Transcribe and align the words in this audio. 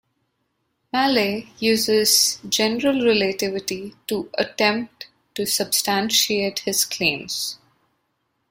Mallett 0.91 1.45
uses 1.59 2.39
general 2.49 3.05
relativity 3.05 3.93
to 4.07 4.31
attempt 4.35 5.05
to 5.35 5.45
substantiate 5.45 6.57
his 6.65 6.85
claims. 6.85 7.59